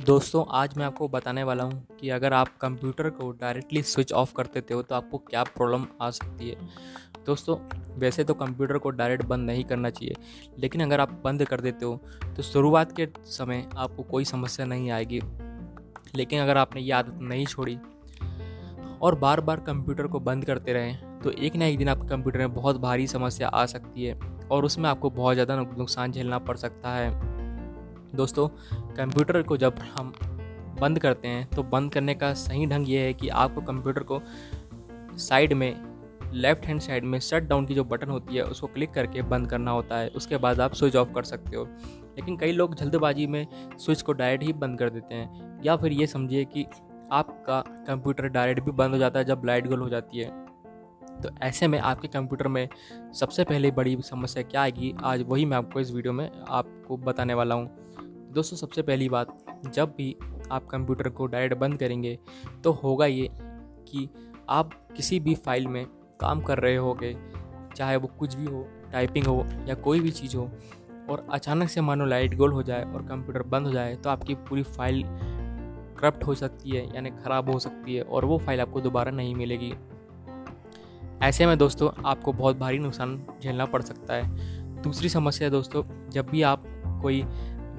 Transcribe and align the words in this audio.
दोस्तों, 0.00 0.44
आज 0.50 0.76
मैं 0.78 0.84
आपको 0.86 1.06
बताने 1.08 1.42
वाला 1.42 1.64
हूँ 1.64 1.86
कि 2.00 2.08
अगर 2.10 2.32
आप 2.32 2.48
कंप्यूटर 2.60 3.08
को 3.10 3.30
डायरेक्टली 3.32 3.82
स्विच 3.82 4.12
ऑफ़ 4.12 4.32
कर 4.34 4.46
देते 4.46 4.74
हो 4.74 4.82
तो 4.82 4.94
आपको 4.94 5.18
क्या 5.20 5.42
प्रॉब्लम 5.44 5.84
आ 6.02 6.08
सकती 6.10 6.48
है। 6.48 6.56
दोस्तों, 7.26 7.56
वैसे 8.00 8.24
तो 8.24 8.34
कंप्यूटर 8.34 8.78
को 8.78 8.90
डायरेक्ट 8.90 9.24
बंद 9.24 9.46
नहीं 9.46 9.64
करना 9.64 9.90
चाहिए, 9.90 10.14
लेकिन 10.58 10.82
अगर 10.82 11.00
आप 11.00 11.10
बंद 11.24 11.44
कर 11.44 11.60
देते 11.60 11.84
हो 11.84 12.00
तो 12.36 12.42
शुरुआत 12.42 12.96
के 12.96 13.08
समय 13.28 13.66
आपको 13.76 14.02
कोई 14.02 14.24
समस्या 14.24 14.66
नहीं 14.66 14.90
आएगी। 14.90 15.20
लेकिन 16.14 16.40
अगर 16.40 16.58
आपने 16.58 16.80
ये 16.80 16.92
आदत 16.92 17.18
नहीं 17.22 17.46
छोड़ी 17.46 17.78
और 19.02 19.14
बार 19.14 19.40
बार 19.40 19.60
कंप्यूटर 19.60 20.06
को 20.06 20.20
बंद 20.20 20.44
करते 20.44 20.72
रहें 20.72 21.20
तो 21.20 21.30
एक 21.32 21.56
ना 21.56 21.66
एक 21.66 21.78
दिन 21.78 21.88
आपके 21.88 22.08
कंप्यूटर 22.08 22.38
में 22.38 22.54
बहुत 22.54 22.80
भारी 22.80 23.06
समस्या 23.06 23.48
आ 23.48 23.66
सकती 23.66 24.04
है 24.04 24.18
और 24.50 24.64
उसमें 24.64 24.88
आपको 24.90 25.10
बहुत 25.10 25.34
ज़्यादा 25.34 25.56
नुकसान 25.58 26.12
झेलना 26.12 26.38
पड़ 26.38 26.56
सकता 26.56 26.94
है। 26.94 27.10
दोस्तों, 28.14 28.48
कंप्यूटर 28.96 29.42
को 29.42 29.56
जब 29.56 29.78
हम 29.92 30.12
बंद 30.80 30.98
करते 30.98 31.28
हैं 31.28 31.46
तो 31.46 31.62
बंद 31.62 31.92
करने 31.92 32.14
का 32.14 32.32
सही 32.34 32.66
ढंग 32.66 32.88
ये 32.88 33.00
है 33.00 33.12
कि 33.14 33.28
आपको 33.28 33.60
कंप्यूटर 33.60 34.02
को 34.02 34.20
साइड 35.18 35.52
में, 35.52 36.32
लेफ़्ट 36.32 36.66
हैंड 36.66 36.80
साइड 36.80 37.04
में 37.04 37.18
शट 37.20 37.42
डाउन 37.42 37.66
की 37.66 37.74
जो 37.74 37.84
बटन 37.84 38.10
होती 38.10 38.36
है, 38.36 38.42
उसको 38.42 38.66
क्लिक 38.66 38.90
करके 38.90 39.22
बंद 39.22 39.50
करना 39.50 39.70
होता 39.70 39.96
है। 39.96 40.08
उसके 40.08 40.36
बाद 40.36 40.60
आप 40.60 40.74
स्विच 40.74 40.96
ऑफ़ 40.96 41.12
कर 41.12 41.22
सकते 41.22 41.56
हो। 41.56 41.64
लेकिन 42.18 42.36
कई 42.36 42.52
लोग 42.52 42.74
जल्दबाजी 42.74 43.26
में 43.26 43.46
स्विच 43.78 44.02
को 44.02 44.12
डायरेक्ट 44.12 44.44
ही 44.44 44.52
बंद 44.52 44.78
कर 44.78 44.90
देते 44.90 45.14
हैं। 45.14 45.60
या 45.64 45.76
फिर 45.76 45.92
ये 45.92 46.06
समझिए 46.06 46.44
कि 46.44 46.66
आपका 47.12 47.60
कंप्यूटर 47.86 48.28
डायरेक्ट 48.28 48.60
भी 48.60 48.70
बंद 48.70 48.92
हो 48.92 48.98
जाता 48.98 49.18
है, 49.18 49.24
जब 49.24 49.42
लाइट 49.44 49.66
गोल 49.66 49.80
हो 49.80 49.88
जाती 49.88 50.18
है। 50.18 50.30
तो 51.22 51.28
ऐसे 51.42 51.68
में 51.68 51.78
आपके 51.78 52.08
कंप्यूटर 52.08 52.48
में 52.48 52.68
सबसे 53.14 53.44
पहले 53.44 53.70
बड़ी 53.70 53.96
समस्या 54.00 54.42
क्या 54.42 54.62
आएगी, 54.62 54.94
आज 55.02 55.24
वही 55.28 55.44
मैं 55.44 55.56
आपको 55.56 55.80
इस 55.80 55.92
वीडियो 55.92 56.12
में 56.12 56.30
आपको 56.48 56.96
बताने 56.96 57.34
वाला 57.34 57.54
हूँ। 57.54 57.91
दोस्तों, 58.32 58.56
सबसे 58.56 58.82
पहली 58.82 59.08
बात, 59.08 59.36
जब 59.66 59.94
भी 59.96 60.14
आप 60.52 60.66
कंप्यूटर 60.66 61.08
को 61.08 61.26
डायरेक्ट 61.26 61.60
बंद 61.60 61.78
करेंगे 61.78 62.18
तो 62.64 62.72
होगा 62.74 63.06
ये 63.06 63.28
कि 63.88 64.08
आप 64.50 64.70
किसी 64.96 65.18
भी 65.20 65.34
फ़ाइल 65.36 65.66
में 65.66 65.84
काम 66.20 66.40
कर 66.40 66.58
रहे 66.58 66.76
होगे, 66.76 67.14
चाहे 67.76 67.96
वो 67.96 68.08
कुछ 68.18 68.34
भी 68.34 68.44
हो, 68.44 68.66
टाइपिंग 68.92 69.26
हो 69.26 69.44
या 69.68 69.74
कोई 69.76 70.00
भी 70.00 70.10
चीज़ 70.10 70.36
हो, 70.36 70.50
और 71.10 71.26
अचानक 71.32 71.68
से 71.68 71.80
मानो 71.80 72.04
लाइट 72.06 72.36
गोल 72.36 72.52
हो 72.52 72.62
जाए 72.62 72.84
और 72.84 73.06
कंप्यूटर 73.06 73.42
बंद 73.44 73.66
हो 73.66 73.72
जाए 73.72 73.94
तो 73.96 74.10
आपकी 74.10 74.34
पूरी 74.34 74.62
फ़ाइल 74.62 75.02
करप्ट 75.98 76.24
हो 76.24 76.34
सकती 76.34 76.70
है, 76.70 76.86
यानी 76.94 77.10
ख़राब 77.12 77.50
हो 77.50 77.58
सकती 77.58 77.94
है, 77.94 78.02
और 78.02 78.24
वो 78.24 78.38
फ़ाइल 78.38 78.60
आपको 78.60 78.80
दोबारा 78.80 79.10
नहीं 79.12 79.34
मिलेगी। 79.34 79.72
ऐसे 81.22 81.46
में 81.46 81.56
दोस्तों, 81.58 81.90
आपको 82.04 82.32
बहुत 82.32 82.58
भारी 82.58 82.78
नुकसान 82.78 83.16
झेलना 83.42 83.64
पड़ 83.66 83.82
सकता 83.82 84.14
है। 84.14 84.82
दूसरी 84.82 85.08
समस्या 85.08 85.48
दोस्तों, 85.50 85.82
जब 86.10 86.26
भी 86.26 86.42
आप 86.42 86.64
कोई 87.02 87.22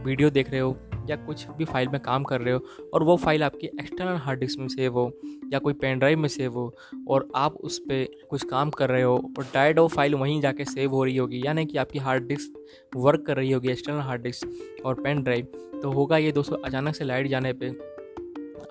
वीडियो 0.06 0.30
देख 0.30 0.50
रहे 0.52 0.60
हो 0.60 0.76
या 1.10 1.16
कुछ 1.16 1.46
भी 1.58 1.66
फ़ाइल 1.66 1.88
में 1.88 2.00
काम 2.02 2.24
कर 2.24 2.42
रहे 2.42 2.54
हो 2.54 2.90
और 2.94 3.04
वो 3.04 3.16
फ़ाइल 3.18 3.44
आपकी 3.44 3.68
एक्सटर्नल 3.68 4.18
हार्ड 4.18 4.40
डिस्क 4.40 4.60
में 4.60 4.68
सेव 4.68 4.94
हो 4.94 5.12
या 5.54 5.60
कोई 5.60 5.74
पेन 5.74 6.00
ड्राइव 6.00 6.20
में 6.20 6.28
सेव 6.30 6.54
हो 6.54 6.74
और 7.08 7.28
आप 7.36 7.56
उस 7.56 7.80
पर 7.80 8.06
कुछ 8.30 8.44
काम 8.44 8.70
कर 8.70 8.90
रहे 8.90 9.02
हो 9.02 9.16
और 9.16 9.44
डायरेक्ट 9.54 9.80
वो 9.80 9.88
फ़ाइल 9.88 10.16
वहीं 10.16 10.40
जाके 10.42 10.66
सेव 10.66 10.92
हो 10.92 11.04
रही 11.04 11.18
होगी, 11.18 11.42
यानी 11.46 11.66
कि 11.66 11.78
आपकी 11.78 12.00
हार्ड 12.00 12.28
डिस्क 12.28 12.66
वर्क 12.96 13.26
कर 13.28 13.38
रही 13.38 13.52
होगी, 13.52 13.70
एक्सटर्नल 13.70 14.00
हार्ड 14.00 14.22
डिस्क 14.22 14.82
और 14.86 15.02
पेन 15.02 15.24
ड्राइव 15.24 15.80
तो 15.82 15.92
होगा 15.92 16.18
ये 16.18 16.32
दोस्तों 16.32 16.58
अचानक 16.58 16.96
से 16.96 17.06
लाइट 17.06 17.28
जाने 17.28 17.54
पर 17.54 17.92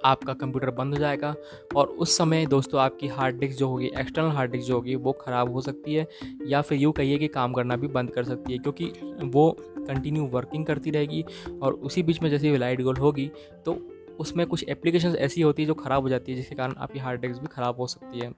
आपका 0.05 0.33
कंप्यूटर 0.35 0.71
बंद 0.71 0.95
हो 0.95 0.99
जाएगा 1.01 1.35
और 1.77 1.87
उस 1.87 2.17
समय 2.19 2.47
दोस्तों 2.47 2.81
आपकी 2.81 3.09
हार्ड 3.09 3.39
डिस्क 3.39 3.59
जो 3.59 3.69
होगी, 3.69 3.87
एक्सटर्नल 3.89 4.31
हार्ड 4.31 4.51
डिस्क 4.53 4.67
जो 4.67 4.75
होगी, 4.75 4.95
वो 4.95 5.13
ख़राब 5.13 5.53
हो 5.53 5.61
सकती 5.61 5.95
है 5.95 6.07
या 6.47 6.61
फिर 6.63 6.79
यूँ 6.79 6.93
कहिए 6.93 7.19
कि 7.19 7.29
काम 7.29 7.53
करना 7.53 7.77
भी 7.77 7.87
बंद 7.89 8.11
कर 8.11 8.25
सकती 8.25 8.53
है, 8.53 8.59
क्योंकि 8.59 8.93
वो 9.25 9.57
कंटिन्यू 9.85 10.27
वर्किंग 10.29 10.67
करती 10.67 10.91
रहेगी 10.91 11.25
और 11.63 11.73
उसी 11.75 12.03
बीच 12.03 12.23
में 12.23 12.31
जैसे 12.31 12.57
लाइट 12.59 12.83
गोल 12.83 12.97
होगी 12.97 13.31
तो 13.67 13.79
उसमें 14.21 14.47
कुछ 14.47 14.65
एप्लीकेशन 14.69 15.15
ऐसी 15.17 15.43
होती 15.43 15.63
है 15.63 15.67
जो 15.67 15.75
ख़राब 15.75 16.03
हो 16.03 16.09
जाती 16.09 16.33
है, 16.33 16.39
जिसके 16.39 16.55
कारण 16.55 16.75
आपकी 16.77 16.99
हार्ड 16.99 17.21
डिस्क 17.21 17.41
भी 17.41 17.47
ख़राब 17.47 17.77
हो 17.77 17.87
सकती 17.87 18.19
है। 18.19 18.31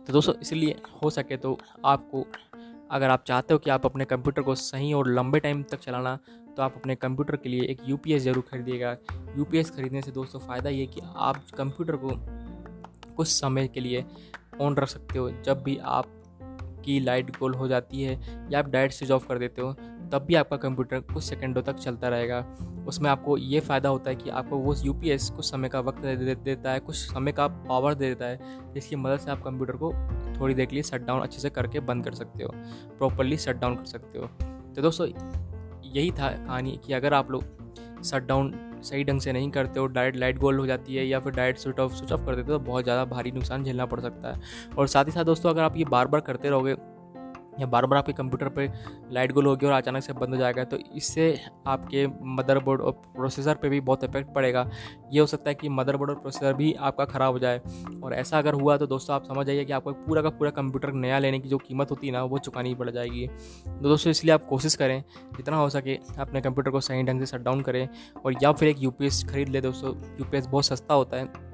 तो 0.00 0.12
दोस्तों, 0.12 0.34
इसलिए 0.42 0.76
हो 1.02 1.10
सके 1.10 1.36
तो 1.36 1.58
आपको, 1.84 2.26
अगर 2.90 3.10
आप 3.10 3.24
चाहते 3.26 3.54
हो 3.54 3.58
कि 3.58 3.70
आप 3.70 3.86
अपने 3.86 4.04
कंप्यूटर 4.04 4.42
को 4.42 4.54
सही 4.56 4.92
और 4.92 5.08
लंबे 5.08 5.40
टाइम 5.40 5.62
तक 5.62 5.80
चलाना 5.80 6.18
तो 6.56 6.62
आप 6.62 6.74
अपने 6.76 6.94
कंप्यूटर 6.96 7.36
के 7.36 7.48
लिए 7.48 7.62
एक 7.62 7.80
यूपीएस 7.88 8.22
ज़रूर 8.22 8.44
खरीदिएगा। 8.50 8.96
यूपीएस 9.36 9.70
खरीदने 9.70 10.02
से 10.02 10.12
दोस्तों, 10.12 10.40
फ़ायदा 10.40 10.70
ये 10.70 10.86
कि 10.86 11.00
आप 11.16 11.44
कंप्यूटर 11.58 11.96
को 11.96 12.10
कुछ 13.16 13.28
समय 13.28 13.68
के 13.68 13.80
लिए 13.80 14.04
ऑन 14.60 14.76
रख 14.76 14.88
सकते 14.88 15.18
हो, 15.18 15.30
जब 15.30 15.62
भी 15.62 15.76
आप 15.78 16.06
की 16.84 16.98
लाइट 17.00 17.30
गोल 17.38 17.54
हो 17.54 17.68
जाती 17.68 18.02
है 18.02 18.18
या 18.50 18.58
आप 18.58 18.68
डायरेक्ट 18.68 18.94
स्विच 18.94 19.10
ऑफ़ 19.10 19.26
कर 19.28 19.38
देते 19.38 19.62
हो, 19.62 19.72
तब 20.12 20.24
भी 20.26 20.34
आपका 20.34 20.56
कंप्यूटर 20.56 21.00
कुछ 21.12 21.24
सेकंडों 21.24 21.62
तक 21.62 21.74
चलता 21.74 22.08
रहेगा। 22.08 22.44
उसमें 22.88 23.08
आपको 23.10 23.36
ये 23.36 23.60
फ़ायदा 23.60 23.88
होता 23.88 24.10
है 24.10 24.16
कि 24.16 24.30
आपको 24.30 24.56
वो 24.56 24.74
यूपीएस 24.84 25.28
कुछ 25.30 25.44
समय 25.44 25.68
का 25.68 25.80
वक्त 25.80 26.00
दे 26.00 26.34
देता 26.34 26.72
है, 26.72 26.80
कुछ 26.80 26.96
समय 26.96 27.32
का 27.32 27.46
पावर 27.46 27.94
दे 27.94 28.08
देता 28.08 28.26
है, 28.26 28.72
जिसकी 28.74 28.96
मदद 28.96 29.18
से 29.18 29.30
आप 29.30 29.42
कंप्यूटर 29.42 29.76
को 29.76 29.92
थोड़ी 30.40 30.54
देर 30.54 30.66
के 30.66 30.76
लिए 30.76 30.82
शट 30.82 31.02
डाउन 31.02 31.22
अच्छे 31.22 31.40
से 31.40 31.50
करके 31.50 31.80
बंद 31.80 32.04
कर 32.04 32.14
सकते 32.14 32.44
हो 32.44 32.52
प्रॉपरली 32.98 33.36
शट 33.36 33.56
डाउन 33.56 33.76
कर 33.76 33.84
सकते 33.84 34.18
हो। 34.18 34.26
तो 34.74 34.82
दोस्तों, 34.82 35.06
यही 35.84 36.10
था 36.10 36.28
कहानी 36.28 36.78
कि 36.86 36.92
अगर 36.92 37.14
आप 37.14 37.30
लोग 37.30 37.44
शट 38.04 38.26
डाउन 38.26 38.52
सही 38.82 39.04
ढंग 39.04 39.20
से 39.20 39.32
नहीं 39.32 39.50
करते 39.50 39.80
हो 39.80 39.86
डायरेक्ट 39.86 40.18
लाइट 40.18 40.38
गोल 40.38 40.58
हो 40.58 40.66
जाती 40.66 40.94
है 40.94 41.06
या 41.06 41.20
फिर 41.20 41.32
direct 41.32 41.60
switch 41.60 41.78
off 41.78 41.92
switch 41.92 42.12
off 42.12 42.24
कर 42.26 42.36
देते 42.36 42.52
हो 42.52 42.58
तो 42.58 42.64
बहुत 42.64 42.84
ज़्यादा 42.84 43.04
भारी 43.04 43.30
नुकसान 43.30 43.64
झेलना 43.64 43.86
पड़ 43.86 44.00
सकता 44.00 44.32
है। 44.32 44.40
और 44.78 44.86
साथ 44.86 45.04
ही 45.04 45.10
साथ 45.10 45.24
दोस्तों, 45.24 45.50
अगर 45.50 45.62
आप 45.62 45.76
ये 45.76 45.84
बार 45.84 46.06
बार 46.06 46.20
करते 46.20 46.50
रहोगे 46.50 46.74
या 47.60 47.66
बार 47.66 47.86
बार 47.86 47.98
आपके 47.98 48.12
कंप्यूटर 48.12 48.48
पे 48.48 48.68
लाइट 49.12 49.32
गोल 49.32 49.46
होगी 49.46 49.66
और 49.66 49.72
अचानक 49.72 50.02
से 50.02 50.12
बंद 50.12 50.34
हो 50.34 50.36
जाएगा 50.36 50.64
तो 50.64 50.76
इससे 50.96 51.28
आपके 51.66 52.06
मदरबोर्ड 52.36 52.80
और 52.80 52.92
प्रोसेसर 53.06 53.54
पे 53.54 53.68
भी 53.68 53.80
बहुत 53.80 54.04
इफ़ेक्ट 54.04 54.34
पड़ेगा। 54.34 54.68
ये 55.12 55.20
हो 55.20 55.26
सकता 55.26 55.50
है 55.50 55.54
कि 55.54 55.68
मदरबोर्ड 55.70 56.10
और 56.10 56.16
प्रोसेसर 56.16 56.54
भी 56.54 56.72
आपका 56.72 57.04
ख़राब 57.04 57.32
हो 57.32 57.38
जाए। 57.38 57.60
और 58.02 58.14
ऐसा 58.14 58.38
अगर 58.38 58.54
हुआ 58.54 58.76
तो 58.76 58.86
दोस्तों 58.86 59.14
आप 59.16 59.24
समझ 59.24 59.46
जाइए 59.46 59.64
कि 59.64 59.72
आपको 59.72 59.92
पूरा 59.92 60.22
का 60.22 60.30
पूरा 60.30 60.50
कंप्यूटर 60.50 60.92
नया 60.94 61.18
लेने 61.18 61.38
की 61.38 61.48
जो 61.48 61.58
कीमत 61.58 61.90
होती 61.90 62.06
है 62.06 62.12
ना, 62.12 62.22
वो 62.24 62.38
चुकानी 62.38 62.74
पड़ 62.74 62.90
जाएगी। 62.90 63.26
तो 63.26 63.80
दोस्तों 63.80 64.10
इसलिए 64.10 64.34
आप 64.34 64.46
कोशिश 64.46 64.74
करें, 64.76 65.02
जितना 65.36 65.56
हो 65.56 65.68
सके 65.70 65.98
अपने 66.18 66.40
कंप्यूटर 66.40 66.70
को 66.70 66.80
सही 66.80 67.02
ढंग 67.02 67.20
से 67.20 67.26
शट 67.26 67.42
डाउन 67.42 67.60
करें 67.60 67.86
और 68.16 68.34
या 68.42 68.52
फिर 68.52 68.68
एक 68.68 68.82
यूपीएस 68.82 69.24
खरीद 69.30 69.48
ले 69.48 69.60
दोस्तों। 69.60 69.94
यूपीएस 70.18 70.46
बहुत 70.46 70.64
सस्ता 70.64 70.94
होता 70.94 71.16
है। 71.16 71.49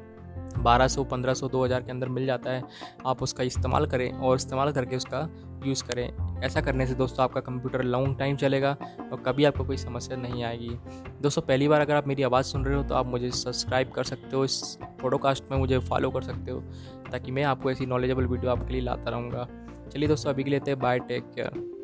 बारह 0.59 0.89
सौ, 0.89 1.05
पंद्रह 1.05 1.35
सौ, 1.35 1.49
दो 1.49 1.65
हज़ार 1.65 1.83
के 1.83 1.91
अंदर 1.91 2.09
मिल 2.09 2.27
जाता 2.27 2.51
है। 2.51 2.63
आप 3.07 3.23
उसका 3.23 3.45
इस्तेमाल 3.45 3.87
करें 3.87 4.13
और 4.13 4.37
इस्तेमाल 4.37 4.73
करके 4.73 4.97
उसका 4.97 5.29
यूज़ 5.67 5.83
करें। 5.85 6.41
ऐसा 6.45 6.61
करने 6.61 6.87
से 6.87 6.95
दोस्तों 6.95 7.25
आपका 7.25 7.41
कंप्यूटर 7.41 7.83
लॉन्ग 7.85 8.19
टाइम 8.19 8.37
चलेगा 8.37 8.77
और 9.03 9.23
कभी 9.27 9.45
आपको 9.45 9.65
कोई 9.65 9.77
समस्या 9.77 10.17
नहीं 10.17 10.45
आएगी। 10.45 10.71
दोस्तों, 11.23 11.43
पहली 11.43 11.69
बार 11.69 11.81
अगर 11.81 11.95
आप 11.95 12.09
मेरी 12.09 12.23
आवाज़ 12.23 12.47
सुन 12.47 12.65
रहे 12.65 12.77
हो 12.77 12.83
तो 12.83 12.95
आप 12.95 13.07
मुझे 13.07 13.31
सब्सक्राइब 13.33 13.91
कर 13.91 14.05
सकते 14.05 14.37
हो, 14.37 14.45
इस 14.45 14.79
पॉडोकास्ट 15.03 15.51
में 15.51 15.59
मुझे 15.59 15.79
फॉलो 15.81 16.11
कर 16.11 16.23
सकते 16.23 16.51
हो, 16.51 16.61
ताकि 17.13 17.33
मैं 17.33 17.45
आपको 17.45 17.71
ऐसी 17.71 17.87
नॉलेजेबल 17.87 18.27
वीडियो 18.27 18.51
आपके 18.51 18.73
लिए 18.73 18.83
लाता 18.83 19.11
रहूँगा। 19.11 19.49
चलिए 19.89 20.09
दोस्तों, 20.09 20.33
अभी 20.33 20.45
के 20.45 20.51
लिए 20.51 20.75
बाय 20.77 20.99
टेक 20.99 21.33
केयर 21.35 21.76